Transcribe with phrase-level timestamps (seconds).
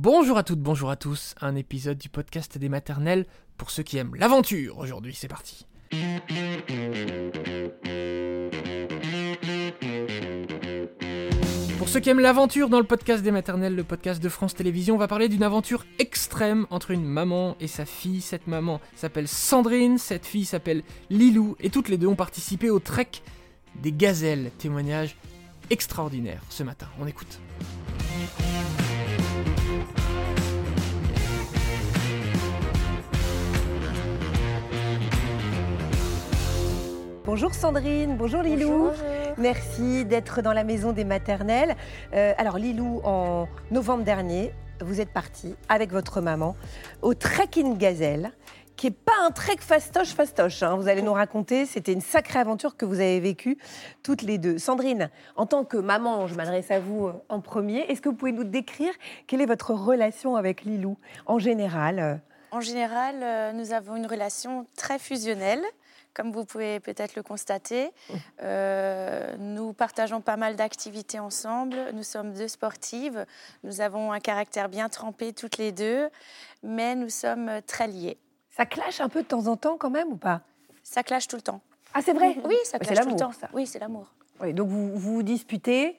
[0.00, 3.98] Bonjour à toutes, bonjour à tous, un épisode du podcast des maternelles pour ceux qui
[3.98, 4.78] aiment l'aventure.
[4.78, 5.66] Aujourd'hui, c'est parti.
[11.78, 14.94] Pour ceux qui aiment l'aventure dans le podcast des maternelles, le podcast de France Télévisions,
[14.94, 18.20] on va parler d'une aventure extrême entre une maman et sa fille.
[18.20, 22.78] Cette maman s'appelle Sandrine, cette fille s'appelle Lilou, et toutes les deux ont participé au
[22.78, 23.10] trek
[23.82, 24.52] des gazelles.
[24.58, 25.16] Témoignage
[25.70, 26.86] extraordinaire ce matin.
[27.00, 27.40] On écoute.
[37.28, 38.88] Bonjour Sandrine, bonjour Lilou.
[39.36, 41.76] Merci d'être dans la maison des maternelles.
[42.14, 46.56] Euh, alors Lilou, en novembre dernier, vous êtes partie avec votre maman
[47.02, 48.32] au Trekking Gazelle,
[48.76, 50.62] qui n'est pas un trek fastoche fastoche.
[50.62, 50.76] hein.
[50.76, 53.58] Vous allez nous raconter, c'était une sacrée aventure que vous avez vécue
[54.02, 54.56] toutes les deux.
[54.56, 57.80] Sandrine, en tant que maman, je m'adresse à vous euh, en premier.
[57.90, 58.94] Est-ce que vous pouvez nous décrire
[59.26, 62.22] quelle est votre relation avec Lilou en général?
[62.52, 65.60] En général, euh, nous avons une relation très fusionnelle,
[66.14, 67.90] comme vous pouvez peut-être le constater.
[68.42, 71.76] Euh, nous partageons pas mal d'activités ensemble.
[71.94, 73.24] Nous sommes deux sportives.
[73.64, 76.08] Nous avons un caractère bien trempé toutes les deux,
[76.62, 78.18] mais nous sommes très liées.
[78.50, 80.42] Ça clash un peu de temps en temps quand même ou pas?
[80.82, 81.60] Ça clash tout le temps.
[81.94, 82.36] Ah c'est vrai?
[82.44, 83.32] Oui, ça clash tout le temps.
[83.32, 83.48] ça.
[83.52, 84.12] Oui, c'est l'amour.
[84.40, 85.98] Oui, donc vous, vous disputez.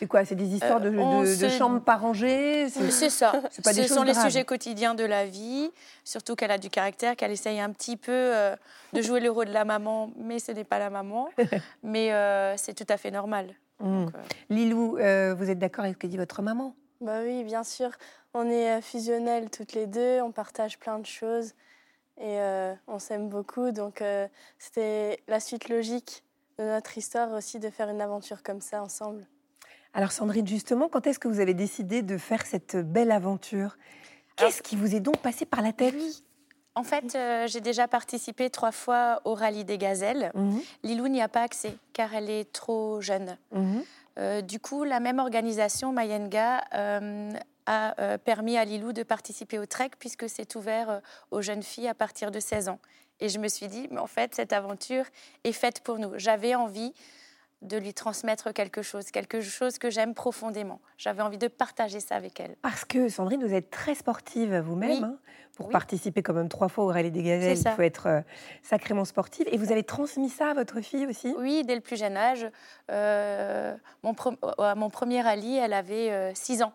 [0.00, 3.32] C'est quoi C'est des histoires de, Euh, de- de se- chambres pas rangées C'est- ça.
[3.50, 4.24] c'est pas des Ce sont les graves.
[4.24, 5.70] sujets quotidiens de la vie,
[6.04, 8.56] surtout qu'elle a du caractère, qu'elle essaye un petit peu euh,
[8.94, 11.28] de jouer le rôle de la maman, mais ce n'est pas la maman.
[11.82, 13.48] mais euh, c'est tout à fait normal.
[13.78, 14.04] Mm.
[14.06, 16.74] Donc, euh, Lilou, euh, vous êtes d'accord avec ce que dit votre maman?
[17.02, 17.90] Bah oui, bien sûr.
[18.32, 21.48] On est fusionnelles toutes les deux, on partage plein de choses
[22.16, 23.70] et euh, on s'aime beaucoup.
[23.70, 24.26] Donc euh,
[24.58, 26.24] c'était la suite logique
[26.58, 29.26] de notre histoire aussi de faire une aventure comme ça ensemble.
[29.92, 33.76] Alors Sandrine, justement, quand est-ce que vous avez décidé de faire cette belle aventure?
[34.36, 35.94] Qu'est-ce qui vous est donc passé par la tête?
[35.96, 36.24] Oui.
[36.76, 40.30] En fait, euh, j'ai déjà participé trois fois au rallye des gazelles.
[40.34, 43.36] Mhm, Lilou n'y a pas accès car elle est trop jeune.
[43.52, 43.82] mhm.
[44.18, 47.32] Euh, du coup, la même organisation, Mayenga, euh,
[47.66, 51.00] a permis à Lilou de participer au trek puisque c'est ouvert
[51.30, 52.80] aux jeunes filles à partir de 16 ans.
[53.20, 55.04] Et je me suis dit, mais en fait, cette aventure
[55.44, 56.12] est faite pour nous.
[56.16, 56.92] J'avais envie
[57.62, 60.80] de lui transmettre quelque chose, quelque chose que j'aime profondément.
[60.96, 62.56] J'avais envie de partager ça avec elle.
[62.62, 64.90] Parce que Sandrine, vous êtes très sportive vous-même.
[64.90, 65.00] Oui.
[65.04, 65.16] hein.
[65.56, 65.72] Pour Oui.
[65.72, 68.20] participer quand même trois fois au Rallye des Gazelles, il faut être euh,
[68.62, 69.46] sacrément sportive.
[69.52, 71.34] Et vous avez transmis ça à votre fille aussi?
[71.36, 72.46] Oui, dès le plus jeune âge.
[72.90, 76.72] Euh, mon, pre- à mon premier rallye, elle avait 6 ans.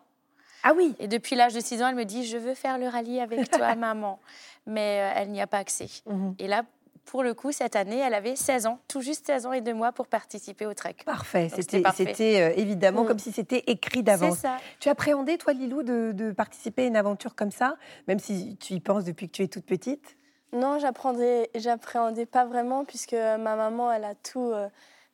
[0.64, 2.88] Ah oui Et depuis l'âge de 6 ans, elle me dit, je veux faire le
[2.88, 4.20] rallye avec toi, maman.
[4.68, 5.88] Mais euh, elle n'y a pas accès.
[6.06, 6.36] Mhm.
[6.40, 6.64] Et là,
[7.06, 9.74] pour le coup, cette année, elle avait 16 ans, tout juste 16 ans et 2
[9.74, 10.96] mois pour participer au trek.
[11.06, 13.08] Parfait, c'était euh, évidemment Mm.
[13.08, 14.40] comme si c'était écrit C'est d'avance.
[14.40, 14.58] ça.
[14.80, 17.76] Tu appréhendais, toi, Lilou, de, de participer à une aventure comme ça,
[18.08, 20.18] même si tu y penses depuis que tu es toute petite?
[20.54, 24.68] Non, j'appréhendais, j'appréhendais pas vraiment puisque ma maman, elle a tout euh,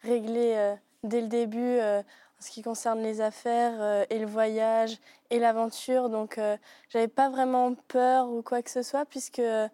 [0.03, 4.27] réglé euh, dès le début euh, en ce qui concerne les affaires euh, et le
[4.27, 4.97] voyage
[5.29, 6.09] et l'aventure.
[6.09, 6.57] Donc, euh,
[6.89, 9.67] j'avais pas vraiment peur ou quoi que ce soit puisque euh,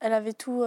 [0.00, 0.62] elle avait tout.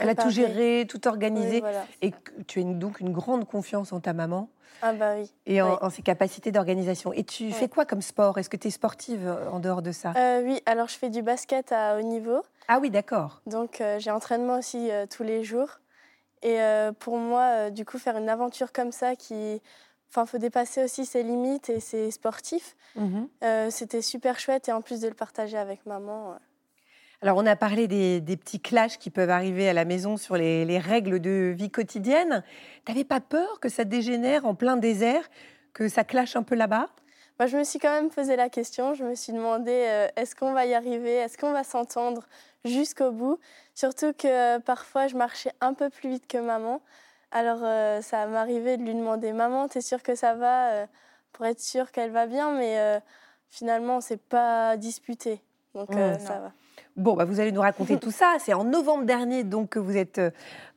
[0.00, 1.60] Elle a tout géré, tout Oui, organisé.
[1.60, 1.86] voilà.
[2.02, 2.12] Et
[2.46, 4.48] tu as donc une grande confiance en ta maman
[4.82, 5.32] Ah bah oui.
[5.46, 5.78] et en, Oui.
[5.80, 7.12] en ses capacités d'organisation.
[7.12, 7.52] Et tu Oui.
[7.52, 8.38] fais quoi comme sport?
[8.38, 10.12] Est-ce que tu es sportive euh, en dehors de ça?
[10.16, 12.42] Euh, oui, alors je fais du basket à haut niveau.
[12.68, 13.40] Ah oui, d'accord.
[13.46, 15.80] Donc euh, j'ai entraînement aussi euh, tous les jours.
[16.42, 16.58] Et
[17.00, 19.60] pour moi, du coup, faire une aventure comme ça qui...
[20.08, 22.76] Enfin, faut dépasser aussi ses limites et ses sportifs.
[23.42, 26.36] Euh, C'était super chouette et en plus de le partager avec maman.
[27.20, 30.36] Alors, on a parlé des, des petits clashs qui peuvent arriver à la maison sur
[30.36, 32.44] les, les règles de vie quotidienne.
[32.84, 35.28] T'avais pas peur que ça dégénère en plein désert,
[35.74, 36.88] que ça clash un peu là-bas?
[37.40, 38.94] Moi, je me suis quand même posé la question.
[38.94, 41.12] Je me suis demandé euh, est-ce qu'on va y arriver?
[41.14, 42.22] Est-ce qu'on va s'entendre
[42.64, 43.40] jusqu'au bout?
[43.74, 46.80] Surtout que euh, parfois, je marchais un peu plus vite que maman.
[47.32, 50.86] Alors, euh, ça m'arrivait de lui demander Maman, t'es sûre que ça va
[51.32, 52.52] Pour être sûre qu'elle va bien?
[52.52, 53.00] Mais
[53.50, 55.40] finalement, on s'est pas disputé.
[55.74, 56.52] Donc, Mmh, ça va.
[56.98, 58.36] Bon, bah, vous allez nous raconter tout ça.
[58.40, 60.30] C'est en novembre dernier donc que vous êtes euh,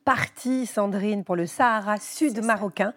[0.04, 2.94] partie, Sandrine, pour le Sahara sud marocain.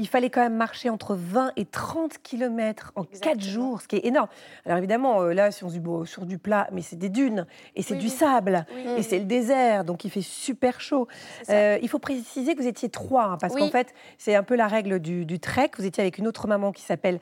[0.00, 3.42] Il fallait quand même marcher entre 20 et 30 kilomètres en 4 Exactement.
[3.52, 4.28] jours, ce qui est énorme.
[4.64, 7.46] Alors évidemment, euh, là, si on se dit sur du plat, mais c'est des dunes
[7.74, 8.12] et c'est Oui, du oui.
[8.12, 11.08] sable Oui, et c'est le désert, donc il fait super chaud.
[11.50, 14.54] Euh, il faut préciser que vous étiez trois, hein, parce qu'en fait, c'est un peu
[14.54, 15.72] la règle du, du trek.
[15.78, 17.18] Vous étiez avec une autre maman qui s'appelle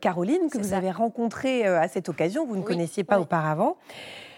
[0.00, 0.76] Caroline, que vous ça.
[0.76, 2.46] avez rencontrée à cette occasion.
[2.46, 3.76] Vous ne connaissiez pas auparavant.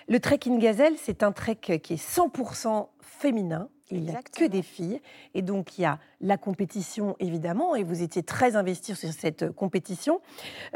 [0.08, 3.68] Le trek in gazelle, c'est un trek qui est 100% féminin.
[3.90, 5.00] il n'y a que des filles.
[5.34, 9.50] Et donc, il y a la compétition, évidemment, et vous étiez très investis sur cette
[9.52, 10.20] compétition.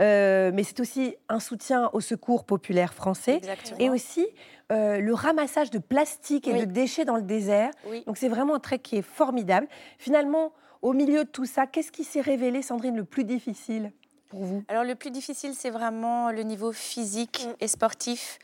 [0.00, 3.40] Euh, mais c'est aussi un soutien au secours populaire français.
[3.78, 4.26] Et aussi
[4.70, 7.70] euh, le ramassage de plastique et de déchets dans le désert.
[8.06, 9.66] Donc, c'est vraiment un trek qui est formidable.
[9.98, 10.52] Finalement,
[10.82, 13.92] au milieu de tout ça, qu'est-ce qui s'est révélé, Sandrine, le plus difficile?
[14.28, 14.64] Pour vous?
[14.68, 17.54] Alors, le plus difficile, c'est vraiment le niveau physique mm.
[17.60, 18.38] et sportif.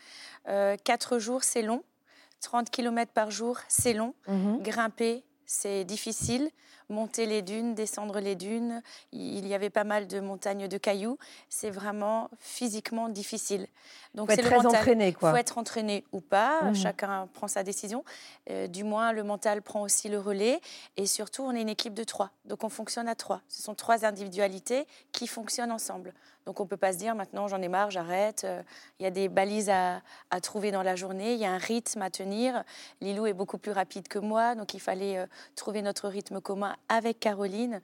[0.49, 1.83] Euh, quatre jours, c'est long.
[2.43, 4.15] 30 km par jour, c'est long.
[4.27, 4.63] Mhm.
[4.63, 6.51] Grimper, c'est difficile.
[6.93, 11.17] Monter les dunes, descendre les dunes, il y avait pas mal de montagnes de cailloux.
[11.49, 13.67] C'est vraiment physiquement difficile.
[14.15, 15.31] Donc c'est très entraîné, quoi.
[15.31, 16.65] Faut être entraîné ou pas.
[16.65, 16.75] Mhm.
[16.75, 18.05] Chacun prend sa décision.
[18.51, 20.61] Euh, du moins, le mental prend aussi le relais.
[20.99, 22.31] Et surtout, on est une équipe de trois.
[22.45, 23.41] Donc on fonctionne à trois.
[23.49, 26.13] Ce sont trois individualités qui fonctionnent ensemble.
[26.47, 28.45] Donc on ne peut pas se dire maintenant j'en ai marre, j'arrête.
[28.45, 28.63] Euh,
[28.99, 30.01] il y a des balises à,
[30.43, 32.65] trouver dans la journée, il y a un rythme à tenir.
[33.01, 36.75] Lilou est beaucoup plus rapide que moi, donc il fallait euh, trouver notre rythme commun
[36.89, 37.81] avec Caroline.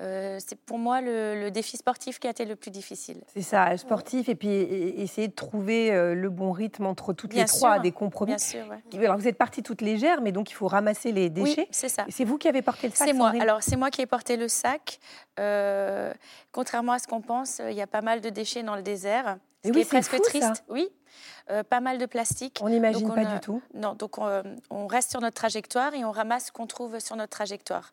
[0.00, 3.20] Euh, c'est pour moi le, défi sportif qui a été le plus difficile.
[3.34, 7.44] C'est ça, sportif, et puis essayer de trouver euh, le bon rythme entre toutes les
[7.46, 8.32] trois, des compromis.
[8.32, 8.64] Bien sûr,
[8.96, 11.62] Alors vous êtes partie toute légère, mais donc il faut ramasser les déchets.
[11.62, 12.04] Oui, c'est ça.
[12.10, 13.32] C'est vous qui avez porté le sac C'est moi.
[13.40, 15.00] Alors c'est moi qui ai porté le sac.
[15.40, 16.12] Euh,
[16.52, 19.38] contrairement à ce qu'on pense, il y a pas mal de déchets dans le désert.
[19.64, 20.64] Ce qui est presque triste.
[20.68, 20.88] Oui,
[21.68, 22.60] pas mal de plastique.
[22.62, 23.62] On n'imagine pas du tout.
[23.74, 27.16] Non, donc on, on, reste sur notre trajectoire et on ramasse ce qu'on trouve sur
[27.16, 27.92] notre trajectoire.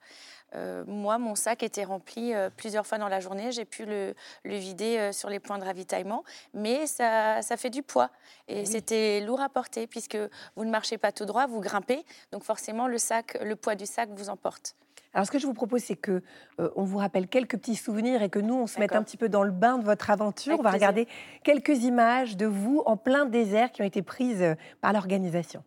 [0.56, 3.51] Euh, moi, mon sac était rempli euh, plusieurs fois dans la journée.
[3.51, 6.23] J'ai pu le, vider euh, sur les points de ravitaillement,
[6.53, 8.09] mais ça, fait du poids.
[8.47, 10.18] Et c'était lourd à porter puisque
[10.56, 12.06] vous ne marchez pas tout droit, vous grimpez.
[12.31, 14.75] Donc forcément, le sac, le poids du sac vous emporte.
[15.15, 16.21] Alors, ce que je vous propose, c'est que
[16.75, 19.29] on vous rappelle quelques petits souvenirs et que nous, on se mette un petit peu
[19.29, 20.57] dans le bain de votre aventure.
[20.59, 21.07] on va regarder
[21.44, 25.63] quelques images de vous en plein désert qui ont été prises par l'organisation.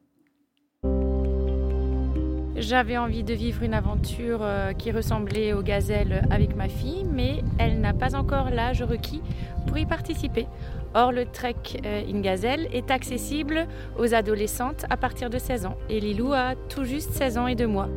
[2.61, 7.45] J'avais envie de vivre une aventure euh, qui ressemblait aux gazelles avec ma fille, mais
[7.59, 9.23] elle n'a pas encore l'âge requis
[9.69, 10.49] pour y participer.
[10.93, 11.55] Or, le trek
[11.85, 16.57] euh, in gazelle est accessible aux adolescentes à partir de 16 ans et Lilou a
[16.69, 17.89] tout juste 16 ans et 2 mois.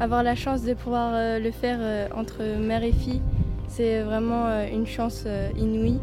[0.00, 1.78] Avoir la chance de pouvoir euh, le faire
[2.14, 3.22] entre mère et fille,
[3.68, 6.00] c'est vraiment une chance inouïe.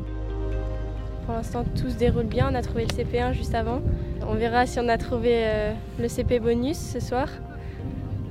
[1.25, 2.49] Pour l'instant, tout se déroule bien.
[2.51, 3.81] On a trouvé le CP1 juste avant.
[4.27, 7.27] On verra si on a trouvé euh, le CP bonus ce soir.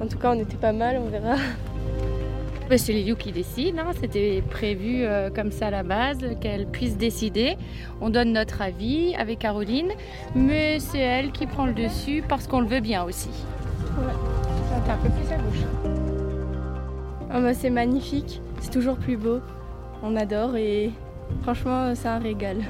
[0.00, 1.36] En tout cas, on était pas mal, on verra.
[2.76, 3.90] C'est Liliou qui décide, hein.
[4.00, 7.56] c'était prévu euh, comme ça à la base, qu'elle puisse décider.
[8.00, 9.92] On donne notre avis avec Caroline,
[10.34, 13.28] mais c'est elle qui prend le dessus parce qu'on le veut bien aussi.
[13.98, 14.23] Ouais.
[14.90, 15.64] Un peu plus à gauche.
[17.34, 19.40] Oh, bah, c'est magnifique, c'est toujours plus beau.
[20.02, 20.92] On adore et
[21.42, 22.62] Franchement, c'est un régal.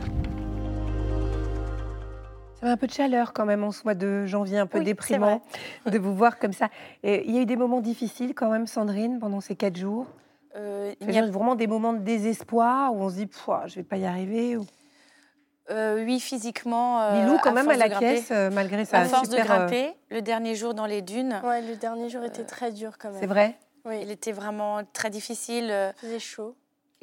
[2.55, 4.81] Ça met un peu de chaleur quand même en ce mois de janvier, un peu
[4.81, 5.43] déprimant
[5.87, 6.69] de vous voir comme ça.
[7.03, 10.07] Et il y a eu des moments difficiles quand même, Sandrine, pendant ces quatre jours?
[10.57, 13.29] Euh, Il y a vraiment des moments de désespoir où on se dit,
[13.67, 14.57] je ne vais pas y arriver
[15.71, 17.01] euh, oui, physiquement.
[17.01, 20.21] Euh, Lilou, quand même, à la caisse, euh, malgré sa À force de grimper, le
[20.21, 21.41] dernier jour dans les dunes.
[21.45, 23.21] Ouais, le dernier jour était très dur quand même.
[23.21, 24.01] C'est vrai Oui.
[24.03, 25.73] Il était vraiment très difficile.
[26.03, 26.55] Il faisait chaud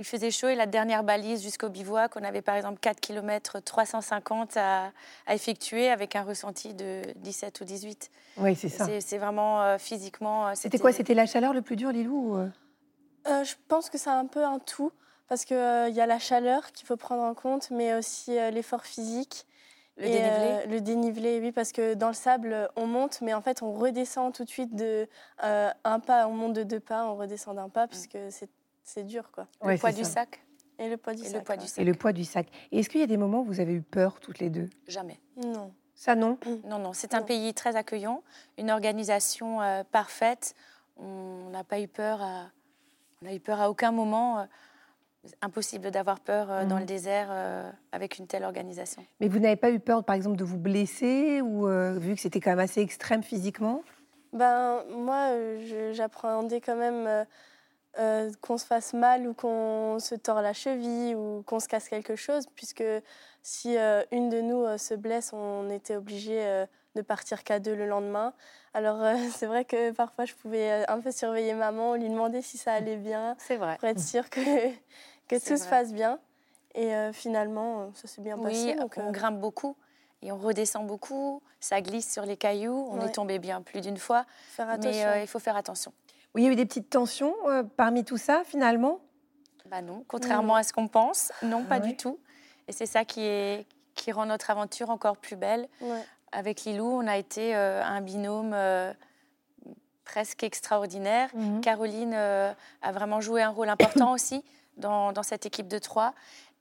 [0.02, 3.60] il faisait chaud et la dernière balise jusqu'au bivouac, on avait par exemple 4 km
[3.60, 4.92] 350 à,
[5.30, 8.10] effectuer avec un ressenti de 17 ou 18.
[8.38, 8.88] Oui, c'est ça.
[9.00, 10.48] C'est vraiment euh, physiquement.
[10.48, 13.44] Euh, c'était quoi C'était la chaleur le plus dur, Lilou euh?
[13.44, 14.92] Je pense que c'est un peu un tout
[15.32, 18.84] parce qu'il il y a la chaleur qu'il faut prendre en compte, mais aussi l'effort
[18.84, 19.48] physique.
[19.96, 23.62] Le dénivelé Le dénivelé, oui, parce que dans le sable, on monte, mais en fait,
[23.62, 25.08] on redescend tout de suite de
[25.42, 28.50] un pas, on monte de deux pas, on redescend d'un pas, puisque c'est
[28.84, 29.48] c'est dur, quoi.
[29.64, 30.42] le poids du sac.
[30.80, 31.80] Et le poids du, sac, le poids du sac.
[31.80, 32.48] Et le poids du sac.
[32.72, 34.68] Et est-ce qu'il y a des moments où vous avez eu peur toutes les deux?
[34.88, 35.20] Jamais.
[35.38, 35.72] Non.
[35.94, 36.38] Ça, non?
[36.66, 36.94] Non, non.
[36.94, 38.24] C'est un pays très accueillant,
[38.58, 40.56] une organisation euh, parfaite.
[40.98, 42.50] On n'a pas eu peur à...
[43.22, 44.48] On n'a eu peur à aucun moment.
[45.26, 46.82] Euh, impossible d'avoir peur euh, dans mhm.
[46.82, 47.30] le désert
[47.92, 49.04] avec une telle organisation.
[49.20, 51.68] Mais vous n'avez pas eu peur, par exemple, de vous blesser ou
[52.00, 53.84] vu que c'était quand même assez extrême physiquement?
[54.34, 55.32] Ben moi,
[55.92, 57.26] j'appréhendais quand même
[58.00, 61.90] euh, qu'on se fasse mal ou qu'on se tord la cheville ou qu'on se casse
[61.90, 62.84] quelque chose, puisque
[63.42, 67.76] si euh, une de nous euh, se blesse, on était obligé de partir qu'à deux
[67.76, 68.34] le lendemain.
[68.74, 69.00] Alors
[69.36, 72.98] c'est vrai que parfois je pouvais un peu surveiller maman, lui demander si ça allait
[72.98, 73.78] bien, vrai.
[73.80, 74.40] pour être sûr que,
[75.28, 76.20] que tout se passe bien.
[76.74, 78.76] Et finalement, ça s'est bien passé.
[78.76, 79.76] Donc, on grimpe beaucoup
[80.22, 81.42] et on redescend beaucoup.
[81.60, 82.88] Ça glisse sur les cailloux.
[82.90, 84.26] On est tombé bien plus d'une fois.
[84.52, 85.92] Faire mais il faut faire attention.
[86.34, 89.00] Oui, il y a eu des petites tensions euh, parmi tout ça, finalement?
[89.66, 92.20] Bah Non, contrairement à ce qu'on pense, non, pas du tout.
[92.68, 95.68] Et c'est ça qui, est, qui rend notre aventure encore plus belle.
[96.32, 98.56] Avec Lilou, on a été un binôme
[100.06, 101.30] presque extraordinaire.
[101.34, 101.62] Mhm.
[101.62, 104.44] Caroline a vraiment joué un rôle important aussi
[104.78, 106.14] dans, dans cette équipe de trois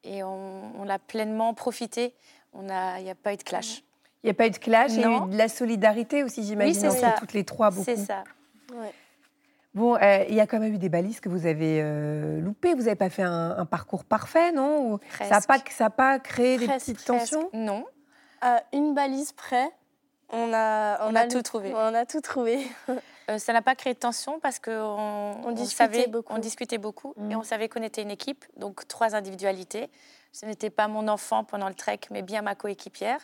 [0.05, 2.15] et on, on a pleinement profité.
[2.55, 3.83] Il n'y a, a pas eu de clash.
[4.23, 5.27] Il n'y a pas eu de clash, il y a Non.
[5.27, 7.15] eu de la solidarité aussi, j'imagine, Oui, c'est entre ça.
[7.19, 7.71] toutes les trois.
[7.71, 7.85] Beaucoup.
[7.85, 8.25] C'est ça.
[8.75, 8.93] Ouais.
[9.73, 12.75] Bon, euh, il y a quand même eu des balises que vous avez euh, loupées.
[12.75, 14.95] Vous n'avez pas fait un, un parcours parfait, non?
[14.95, 15.39] Ou Ça
[15.79, 17.31] n'a pas, créé des Presque, petites presque.
[17.33, 17.87] tensions Non,
[18.41, 19.71] À une balise près,
[20.31, 21.73] on a, on a tout trouvé.
[21.75, 22.67] On a tout trouvé.
[23.29, 26.33] Euh, ça n'a pas créé de tension parce qu'on On discutait savait, beaucoup.
[26.33, 29.89] on discutait beaucoup et on savait qu'on était une équipe, donc trois individualités.
[30.33, 33.21] Ce n'était pas mon enfant pendant le trek, mais bien ma coéquipière.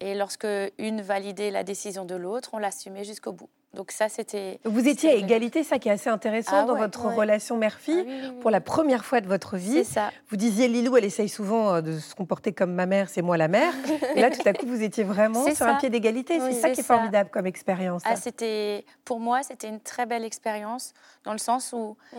[0.00, 0.46] Et lorsque
[0.78, 3.50] une validait la décision de l'autre, on l'assumait jusqu'au bout.
[3.74, 4.60] Donc ça, c'était...
[4.64, 7.14] Vous étiez à égalité, ça qui est assez intéressant Ah dans ouais, votre ouais.
[7.14, 8.04] relation Ah mère-fille.
[8.06, 8.40] oui, oui, oui.
[8.40, 10.10] Pour la première fois de votre C'est vie, ça.
[10.28, 13.38] vous disiez Lilou, elle essaye souvent euh, de se comporter comme ma mère, c'est moi
[13.38, 13.72] la mère.
[14.14, 16.38] Et là, tout à coup, vous étiez vraiment C'est sur un pied d'égalité.
[16.38, 16.94] C'est ça c'est qui est ça.
[16.96, 18.02] formidable comme expérience.
[18.04, 20.92] Ah, c'était, pour moi, c'était une très belle expérience
[21.24, 22.16] dans le sens où, Mm.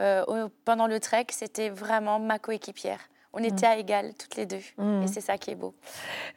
[0.00, 3.00] euh, pendant le trek, c'était vraiment ma coéquipière.
[3.32, 4.60] On était à égal toutes les deux.
[4.78, 5.02] Mhm.
[5.02, 5.74] Et c'est ça qui est beau.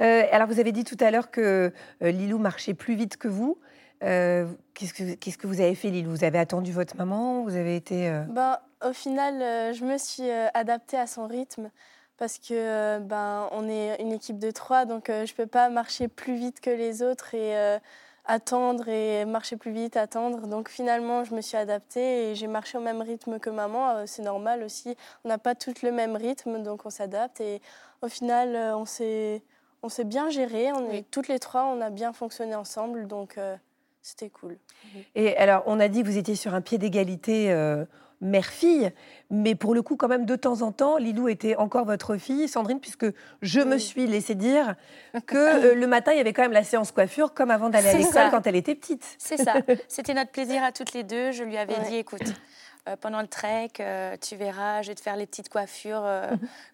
[0.02, 1.72] Euh, alors, vous avez dit tout à l'heure que
[2.04, 3.58] euh, Lilou marchait plus vite que vous.
[4.04, 7.44] Euh, qu'est-ce, que, qu'est-ce que vous avez fait, Lilou Vous avez attendu votre maman?
[7.44, 8.10] Vous avez été.
[8.10, 11.70] euh, Ben, au final, euh, je me suis adaptée à son rythme
[12.18, 16.08] parce que ben, on est une équipe de trois, donc je ne peux pas marcher
[16.08, 17.56] plus vite que les autres et
[18.26, 20.46] attendre et marcher plus vite, attendre.
[20.48, 24.06] Donc finalement, je me suis adaptée et j'ai marché au même rythme que maman.
[24.06, 24.96] C'est normal aussi.
[25.26, 27.42] On n'a pas toutes le même rythme, donc on s'adapte.
[27.42, 27.60] Et
[28.04, 29.42] au final, on s'est
[29.82, 30.72] on s'est bien géré.
[30.74, 31.06] On est Oui.
[31.10, 33.40] toutes les trois, on a bien fonctionné ensemble, donc
[34.02, 34.58] c'était cool.
[35.16, 37.86] Et alors, on a dit que vous étiez sur un pied d'égalité euh,
[38.20, 38.92] mère-fille,
[39.30, 42.48] mais pour le coup, quand même, de temps en temps, Lilou était encore votre fille,
[42.48, 43.06] Sandrine, puisque
[43.42, 44.76] je me suis laissé dire
[45.28, 45.38] que
[45.72, 47.94] euh, le matin, il y avait quand même la séance coiffure, comme avant d'aller à
[47.94, 49.04] l'école quand elle était petite.
[49.18, 49.54] C'est ça.
[49.88, 51.32] C'était notre plaisir à toutes les deux.
[51.32, 51.90] Je lui avais Ouais.
[51.90, 52.22] dit, écoute,
[52.88, 56.28] euh, pendant le trek, euh, tu verras, je vais te faire les petites coiffures euh,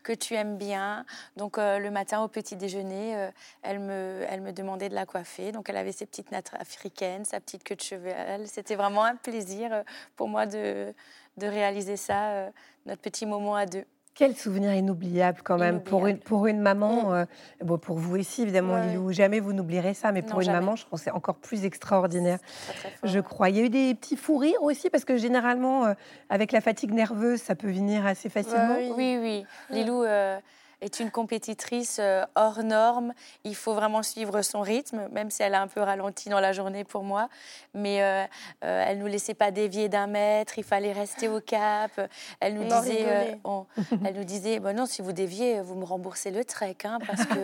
[0.03, 1.05] que tu aimes bien.
[1.35, 3.29] Donc le matin au petit déjeuner,
[3.61, 5.51] elle, me, elle me demandait de la coiffer.
[5.51, 8.47] Donc elle avait ses petites nattes africaines, sa petite queue de cheval.
[8.47, 9.83] C'était vraiment un plaisir
[10.15, 10.93] pour moi de,
[11.37, 12.49] de réaliser ça,
[12.85, 13.85] notre petit moment à deux.
[14.17, 17.25] Quel souvenir inoubliable quand même pour une, pour une maman, euh,
[17.61, 18.87] bon, pour vous aussi évidemment Ouais.
[18.87, 20.59] Lilou, jamais vous n'oublierez ça, mais Non, pour une jamais.
[20.59, 22.39] maman, je pense que c'est encore plus extraordinaire.
[22.43, 22.91] Fort.
[23.03, 23.49] Je crois.
[23.51, 25.93] Il y a eu des petits fous rires aussi, parce que généralement, euh,
[26.31, 28.75] avec la fatigue nerveuse, ça peut venir assez facilement.
[28.77, 29.45] Ouais, Oui, oui.
[29.69, 30.39] Lilou euh,
[30.81, 33.13] est une compétitrice euh, hors norme.
[33.43, 36.53] Il faut vraiment suivre son rythme, même si elle a un peu ralenti dans la
[36.53, 37.29] journée pour moi.
[37.73, 38.23] Mais euh,
[38.63, 41.91] euh, elle ne nous laissait pas dévier d'un mètre, il fallait rester au cap.
[42.39, 43.39] Elle nous On disait, euh, rigolait.
[43.43, 43.65] on-
[44.05, 46.77] elle nous disait bah non, si vous déviez, vous me remboursez le trek.
[46.83, 47.39] hein, parce que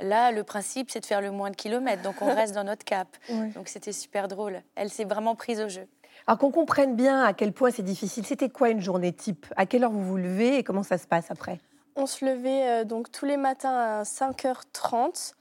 [0.00, 2.02] là, le principe, c'est de faire le moins de kilomètres.
[2.02, 3.08] Donc on reste dans notre cap.
[3.54, 4.62] Donc c'était super drôle.
[4.74, 5.86] Elle s'est vraiment prise au jeu.
[6.26, 9.46] Alors qu'on comprenne bien à quel point c'est difficile, c'était quoi une journée type?
[9.56, 11.60] À quelle heure vous vous levez et comment ça se passe après?
[11.96, 15.32] On se levait euh, donc tous les matins à 5h30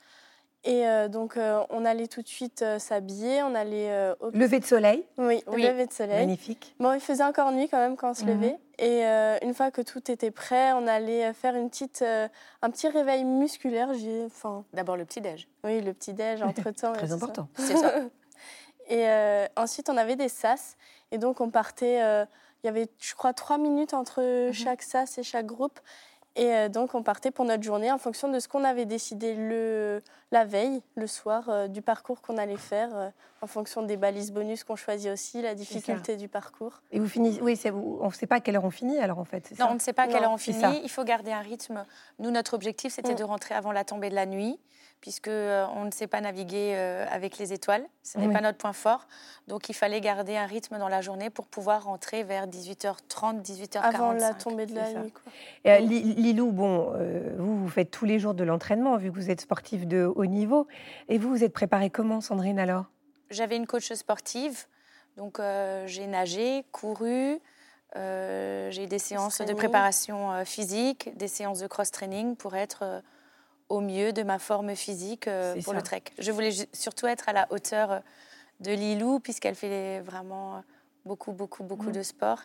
[0.63, 4.31] et euh, donc euh, on allait tout de suite euh, s'habiller, on allait euh, au
[4.31, 5.61] Lever de soleil, oui, Oui.
[5.61, 6.17] lever de soleil.
[6.25, 6.73] magnifique.
[6.79, 8.29] Bon, il faisait encore nuit quand même quand on se Mhm.
[8.29, 12.27] levait et euh, une fois que tout était prêt, on allait faire une petite euh,
[12.61, 15.47] un petit réveil musculaire, j'ai enfin D'abord le petit-déj.
[15.65, 17.47] oui, le petit déj entre-temps Très et important.
[17.57, 17.93] C'est ça.
[18.87, 20.77] Et euh, ensuite, on avait des sas.
[21.11, 22.03] Et donc, on partait.
[22.03, 22.23] euh,
[22.63, 25.79] il y avait, je crois, trois minutes entre chaque sas et chaque groupe.
[26.37, 29.35] Et euh, donc, on partait pour notre journée en fonction de ce qu'on avait décidé
[29.35, 30.01] le,
[30.31, 33.09] la veille, le soir, euh, du parcours qu'on allait faire, euh,
[33.41, 36.81] en fonction des balises bonus qu'on choisit aussi, la difficulté du parcours.
[36.91, 37.57] Et vous finissez, oui,
[38.01, 39.51] on ne sait pas à quelle heure on finit alors en fait.
[39.51, 40.59] Non, ça on ne sait pas à quelle Non, heure on finit.
[40.59, 40.73] ça.
[40.83, 41.85] Il faut garder un rythme.
[42.19, 43.17] Nous, notre objectif, c'était Mm.
[43.17, 44.59] de rentrer avant la tombée de la nuit,
[45.05, 47.85] puisque euh, on ne sait pas naviguer euh, avec les étoiles.
[48.01, 48.33] Ce n'est Oui.
[48.33, 49.05] pas notre point fort.
[49.47, 53.77] Donc, il fallait garder un rythme dans la journée pour pouvoir rentrer vers 18h30, 18h45.
[53.83, 55.11] Avant la tombée de la nuit.
[55.11, 55.31] Quoi.
[55.67, 56.91] Euh, Li- Lilou, bon,
[57.37, 60.25] vous, vous faites tous les jours de l'entraînement vu que vous êtes sportif de haut
[60.25, 60.65] niveau.
[61.07, 62.85] Et vous, vous êtes préparée comment, Sandrine, alors?
[63.29, 64.65] J'avais une coach sportive,
[65.17, 67.37] donc euh, j'ai nagé, couru.
[67.95, 73.03] euh, j'ai eu des séances de préparation physique, des séances de cross-training pour être
[73.69, 75.79] au mieux de ma forme physique euh, pour ça.
[75.79, 76.03] le trek.
[76.19, 77.99] Je voulais surtout être à la hauteur euh,
[78.59, 80.59] de Lilou, puisqu'elle fait vraiment euh,
[81.05, 81.93] beaucoup, beaucoup, beaucoup Mm.
[81.93, 82.39] de sport.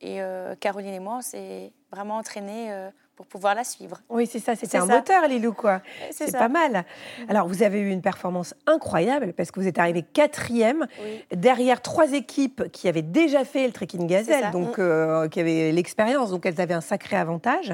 [0.00, 4.02] Et euh, Caroline et moi, on s'est vraiment entraînés euh, pour pouvoir la suivre.
[4.10, 4.94] Oui, c'est ça, c'était un ça.
[4.96, 5.80] moteur, Lilou, quoi.
[6.10, 6.84] C'est pas mal.
[7.30, 11.24] Alors, vous avez eu une performance incroyable parce que vous êtes arrivé quatrième Oui.
[11.34, 16.30] derrière trois équipes qui avaient déjà fait le trekking gazelle, donc euh, qui avaient l'expérience,
[16.30, 17.72] donc elles avaient un sacré avantage.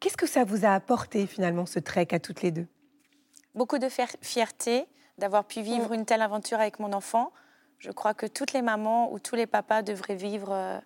[0.00, 2.66] Qu'est-ce que ça vous a apporté finalement ce trek à toutes les deux?
[3.54, 4.86] Beaucoup de fier- fierté
[5.18, 7.32] d'avoir pu vivre une telle aventure avec mon enfant.
[7.78, 10.78] Je crois que toutes les mamans ou tous les papas devraient vivre euh,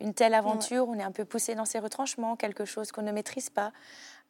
[0.00, 0.88] une telle aventure.
[0.88, 3.72] On est un peu poussé dans ses retranchements, quelque chose qu'on ne maîtrise pas,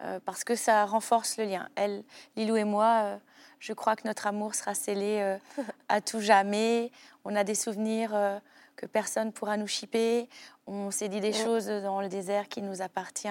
[0.02, 1.68] euh, parce que ça renforce le lien.
[1.74, 2.02] Elle,
[2.36, 3.16] Lilou et moi, euh,
[3.58, 5.36] je crois que notre amour sera scellé
[5.88, 6.90] à tout jamais.
[7.24, 8.40] On a des souvenirs
[8.76, 10.28] que personne pourra nous chipper.
[10.66, 13.28] On s'est dit des choses dans le désert qui nous appartient.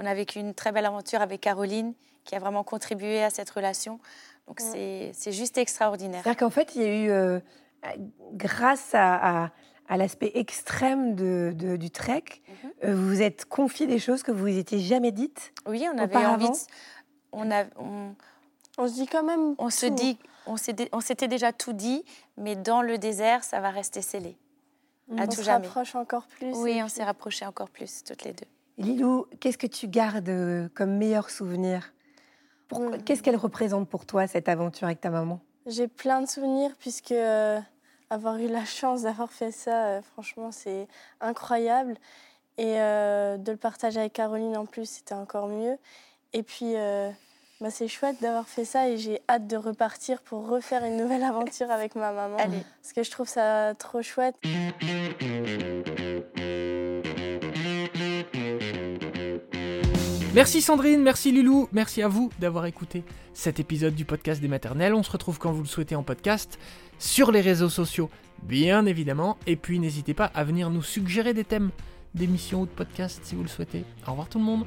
[0.00, 3.50] On a vécu une très belle aventure avec Caroline, qui a vraiment contribué à cette
[3.50, 4.00] relation.
[4.48, 6.22] Donc c'est juste extraordinaire.
[6.24, 7.40] C'est-à-dire qu'en fait, il y a eu,
[8.32, 9.52] grâce à
[9.90, 12.22] à l'aspect extrême de, du trek.
[12.24, 12.70] Mhm.
[12.84, 15.98] Euh, vous vous êtes confié des choses que vous vous étiez jamais dites Oui, on
[15.98, 16.48] avait envie.
[17.32, 17.64] on, a,
[18.78, 19.56] on, se dit quand même.
[19.58, 20.16] On se dit,
[20.46, 20.56] on
[21.00, 22.04] s'était déjà tout dit,
[22.36, 24.38] mais dans le désert, ça va rester scellé.
[25.18, 26.54] À on tout se rapproche encore plus.
[26.54, 28.46] Oui, on s'est rapprochés encore plus, toutes les deux.
[28.80, 31.92] Lilou, qu'est-ce que tu gardes euh, comme meilleur souvenir?
[32.72, 32.96] Hmm.
[33.04, 35.40] Qu'est-ce qu'elle représente pour toi, cette aventure avec ta maman?
[35.66, 37.60] J'ai plein de souvenirs, puisque euh,
[38.08, 40.88] avoir eu la chance d'avoir fait ça, euh, franchement, c'est
[41.20, 41.94] incroyable.
[42.56, 45.76] Et euh, de le partager avec Caroline en plus, c'était encore mieux.
[46.32, 46.74] Et puis,
[47.60, 51.22] bah, c'est chouette d'avoir fait ça et j'ai hâte de repartir pour refaire une nouvelle
[51.22, 52.36] aventure avec ma maman.
[52.38, 52.62] Allez.
[52.80, 54.36] Parce que je trouve ça trop chouette.
[60.32, 63.02] Merci Sandrine, merci Lilou, merci à vous d'avoir écouté
[63.34, 64.94] cet épisode du podcast des maternelles.
[64.94, 66.56] On se retrouve quand vous le souhaitez en podcast,
[67.00, 68.08] sur les réseaux sociaux
[68.44, 71.70] bien évidemment, et puis n'hésitez pas à venir nous suggérer des thèmes
[72.14, 73.84] d'émissions ou de podcasts si vous le souhaitez.
[74.06, 74.64] Au revoir tout le monde